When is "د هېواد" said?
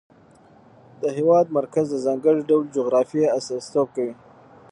1.01-1.45